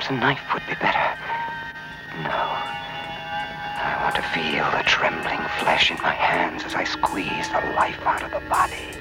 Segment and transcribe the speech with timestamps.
[0.00, 1.14] Perhaps a knife would be better.
[2.22, 2.30] No.
[2.30, 8.00] I want to feel the trembling flesh in my hands as I squeeze the life
[8.06, 8.96] out of the body.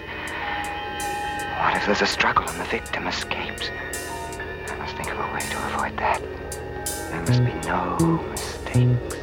[1.62, 3.72] What if there's a struggle and the victim escapes?
[4.68, 6.22] I must think of a way to avoid that.
[7.12, 7.96] There must be no
[8.32, 9.16] mistakes.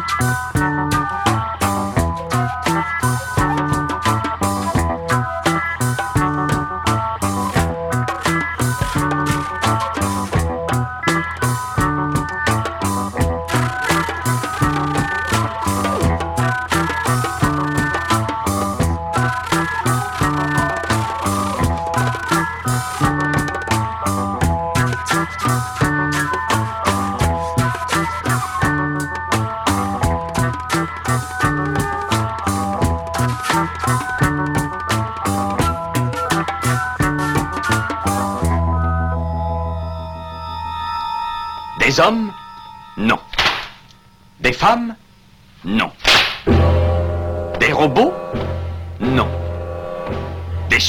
[0.00, 0.49] you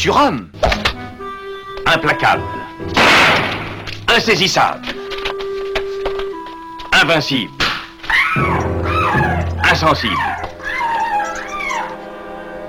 [0.01, 0.47] surhomme.
[1.85, 2.41] Implacable.
[4.07, 4.81] Insaisissable.
[6.91, 7.51] Invincible.
[9.63, 10.15] Insensible.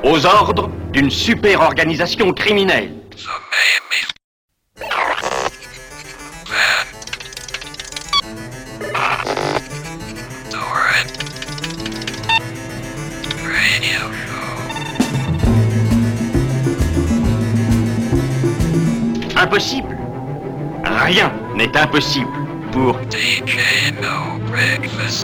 [0.05, 3.02] Aux ordres d'une super organisation criminelle.
[21.93, 22.33] possible
[22.73, 23.61] pour DK
[24.01, 25.22] No Breakfast.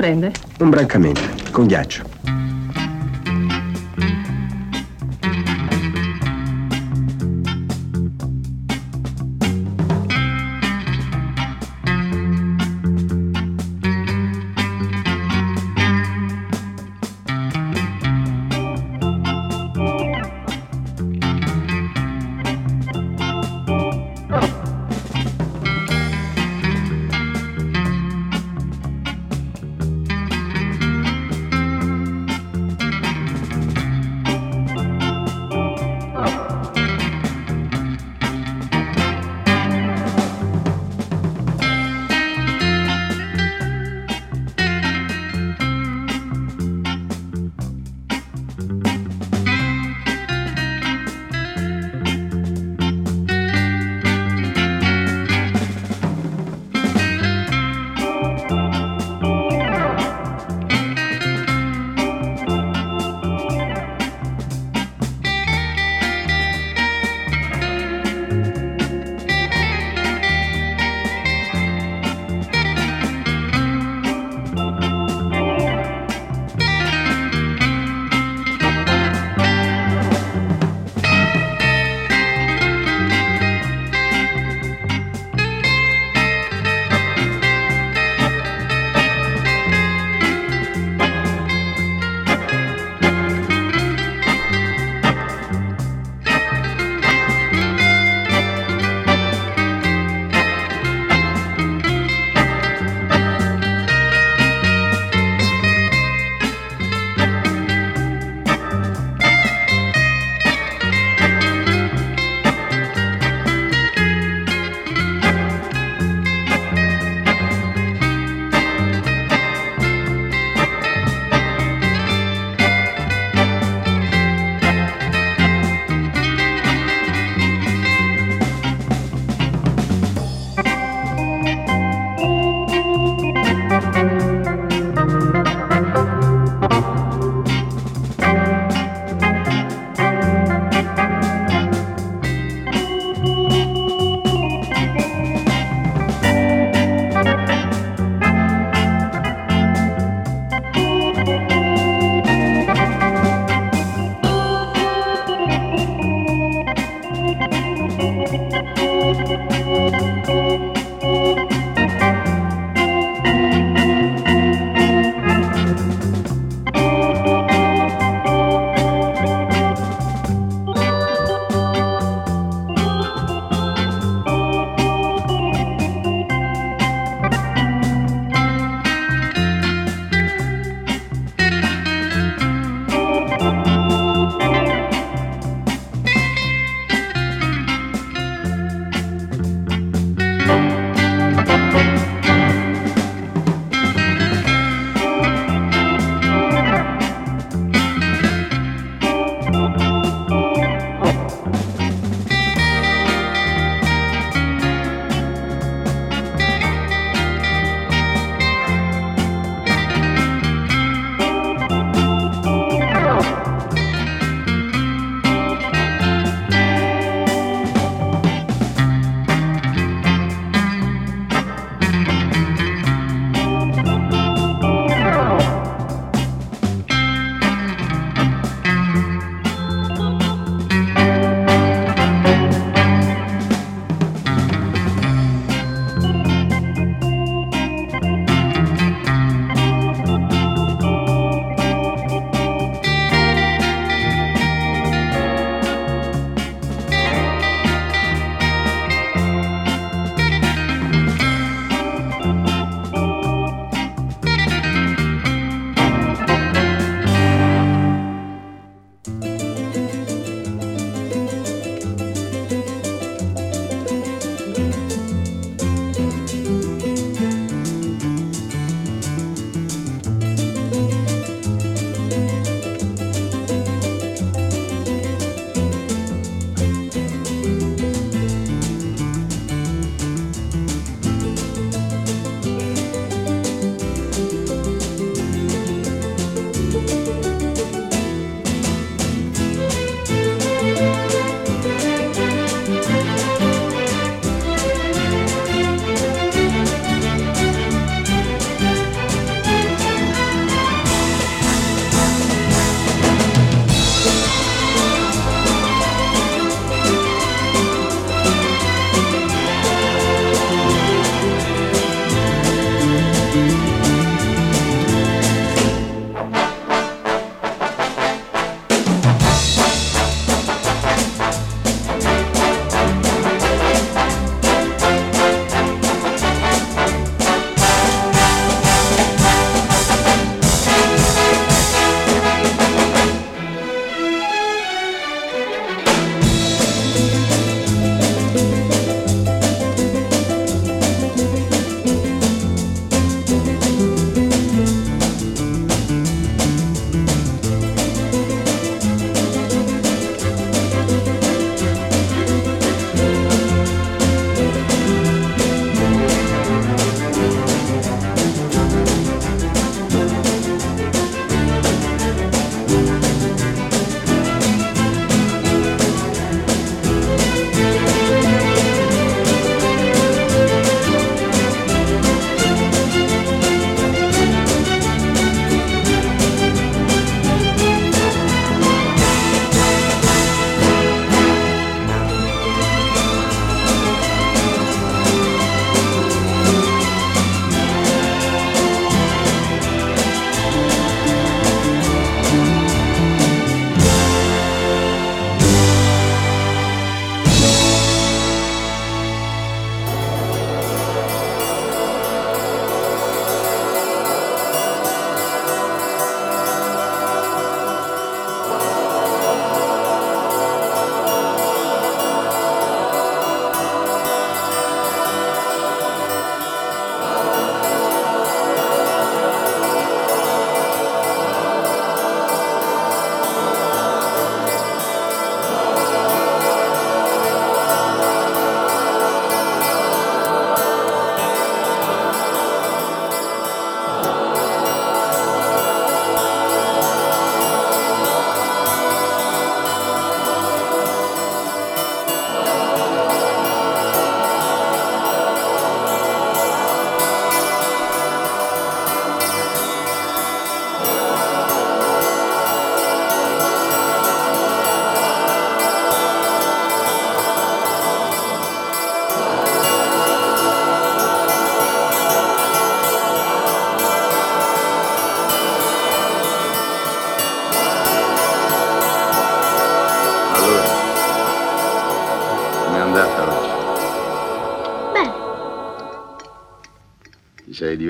[0.00, 0.32] Prende?
[0.60, 1.20] Un brancamento,
[1.50, 2.09] con ghiaccio.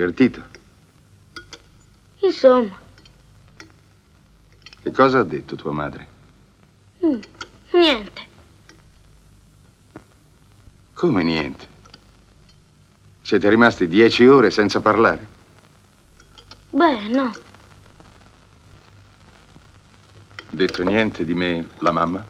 [0.00, 0.42] Divertito?
[2.20, 2.78] Insomma,
[4.82, 6.08] Che cosa ha detto tua madre?
[7.04, 7.20] mm,
[7.72, 8.28] niente.
[10.94, 11.68] Come niente?
[13.20, 15.26] Siete rimasti dieci ore senza parlare?
[16.70, 17.32] Beh, no.
[20.48, 22.26] Detto niente di me, la mamma?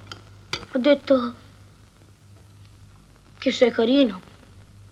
[0.72, 1.34] Ho detto
[3.38, 4.20] che sei carino,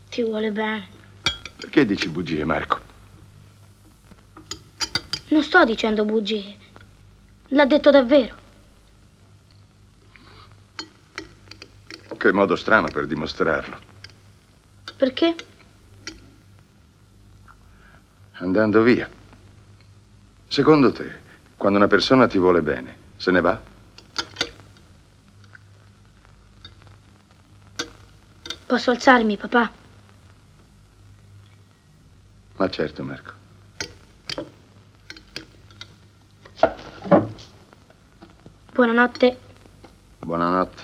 [0.09, 0.97] ti vuole bene.
[1.69, 2.81] Perché dici bugie, Marco?
[5.29, 6.57] Non sto dicendo bugie.
[7.49, 8.35] L'ha detto davvero.
[12.17, 13.79] Che modo strano per dimostrarlo.
[14.97, 15.37] Perché?
[18.39, 19.07] Andando via.
[20.47, 21.19] Secondo te,
[21.59, 23.61] quando una persona ti vuole bene, se ne va?
[28.65, 29.88] Posso alzarmi, papà?
[32.59, 33.33] Ma certo, Marco.
[38.75, 39.39] Buonanotte.
[40.19, 40.83] Buonanotte.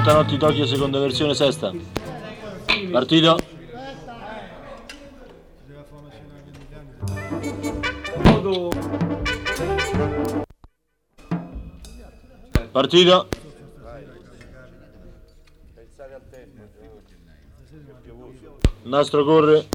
[0.00, 1.72] 90 notti Tokyo, seconda versione, sesta.
[2.90, 3.36] Partito.
[12.72, 13.28] Partito.
[18.84, 19.68] Nastro corre.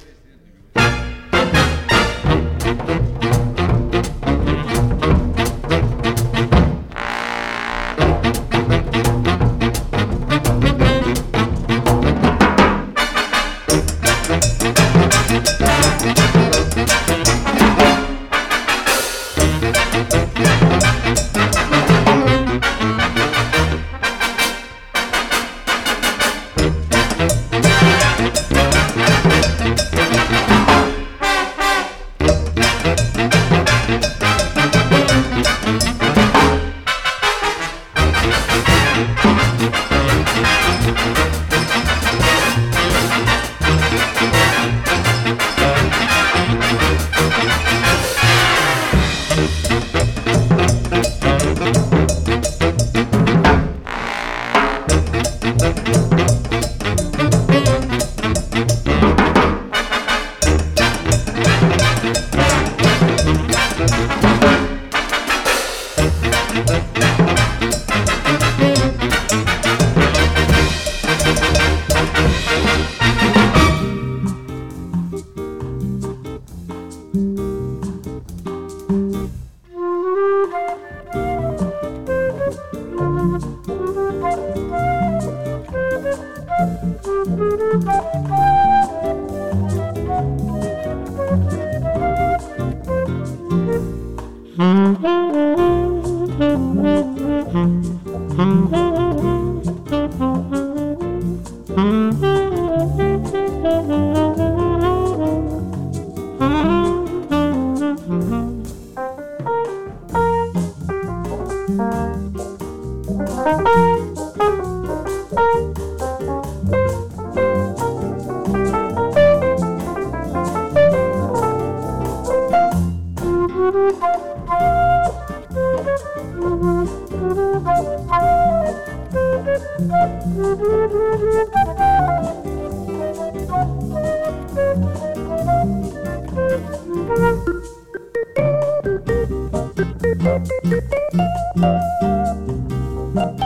[143.15, 143.45] Thank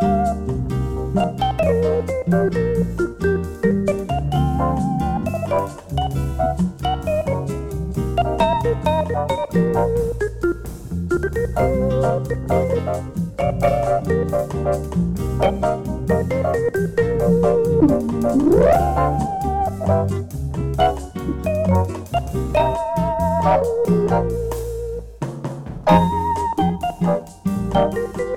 [27.91, 28.31] Música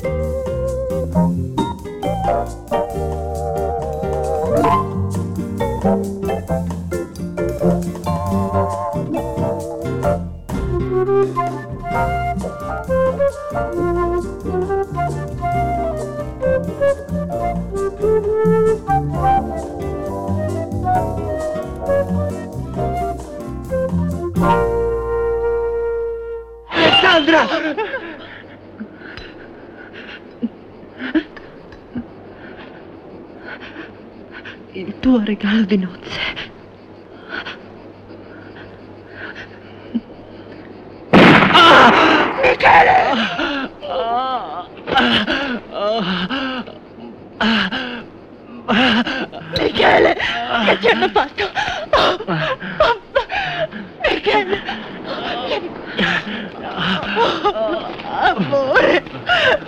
[56.66, 59.02] Oh, amore!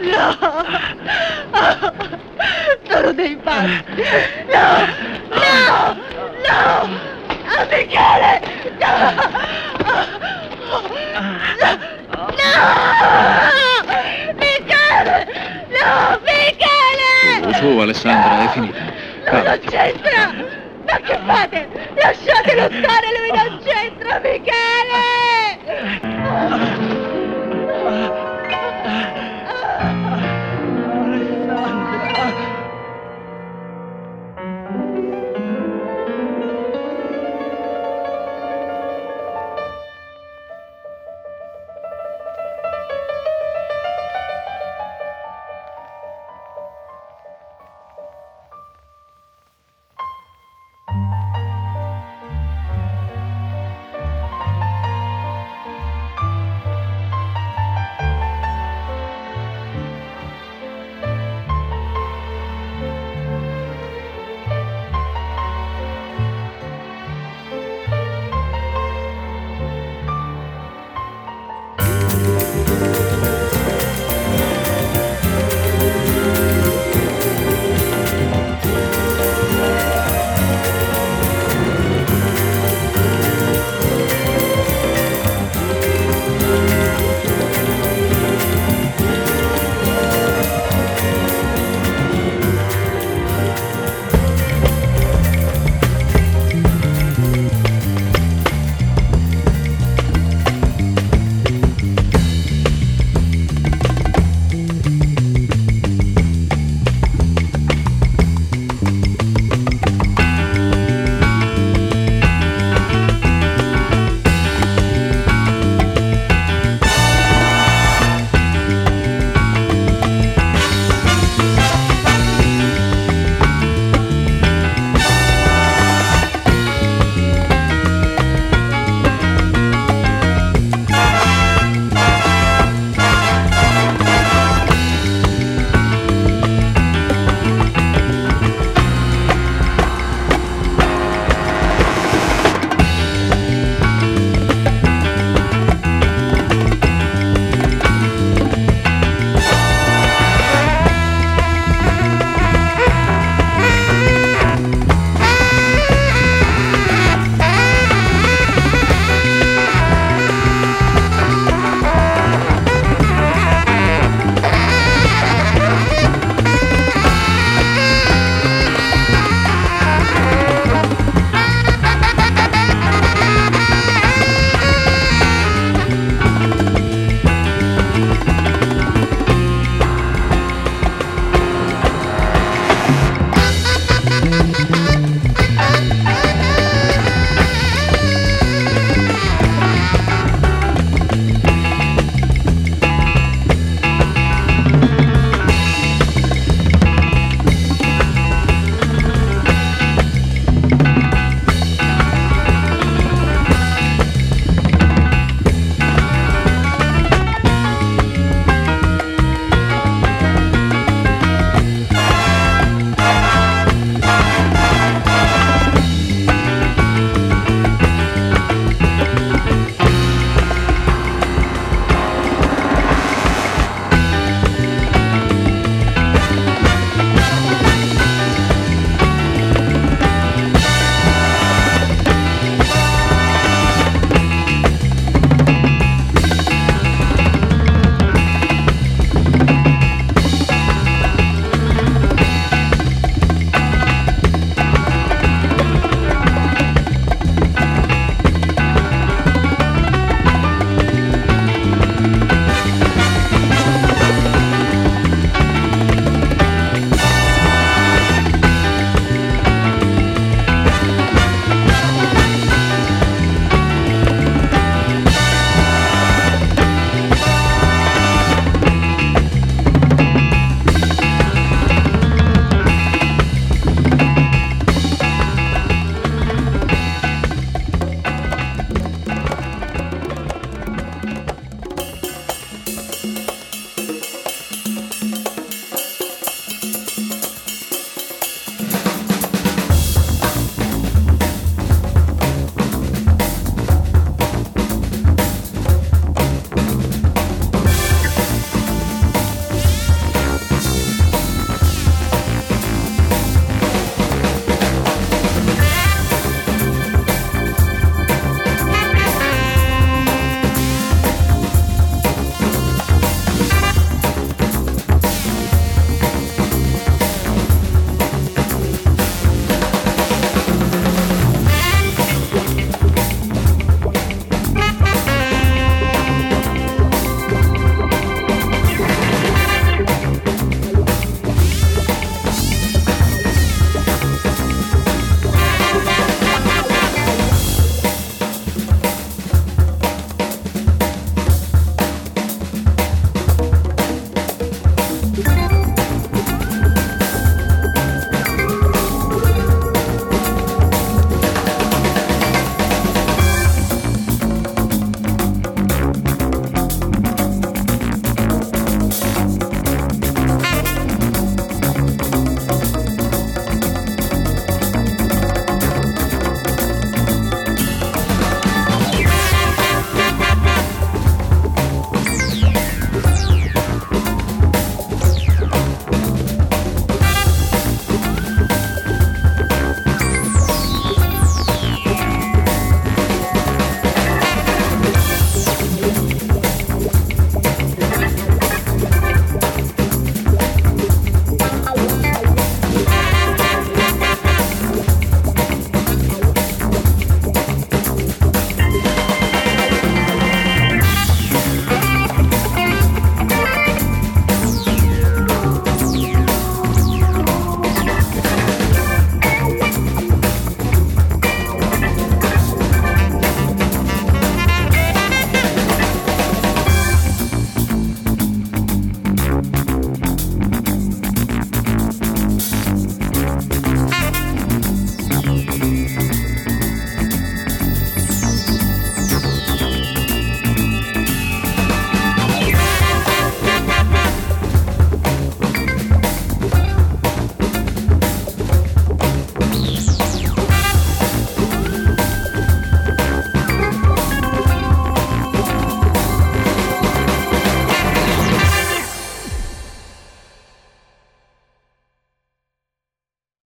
[0.01, 0.37] No!
[2.89, 3.83] Sono dei pazzi!
[4.47, 4.87] No!
[5.29, 5.97] No!
[6.49, 6.89] No!
[7.45, 8.41] Ah, Michele!
[8.79, 8.95] No!
[12.31, 12.55] No!
[14.35, 15.17] Michele!
[15.69, 16.19] No!
[16.23, 17.55] Michele!
[17.55, 18.79] Su, Alessandra, è finita.
[19.31, 20.33] No, non c'entra!
[20.87, 21.69] Ma che fate?
[21.95, 25.26] Lasciatelo stare, lui non c'entra, Michele!